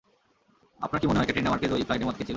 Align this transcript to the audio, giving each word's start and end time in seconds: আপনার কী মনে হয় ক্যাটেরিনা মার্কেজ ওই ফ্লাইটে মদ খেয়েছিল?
আপনার 0.81 0.99
কী 1.01 1.05
মনে 1.07 1.19
হয় 1.19 1.25
ক্যাটেরিনা 1.25 1.51
মার্কেজ 1.51 1.71
ওই 1.71 1.83
ফ্লাইটে 1.83 2.05
মদ 2.05 2.15
খেয়েছিল? 2.15 2.29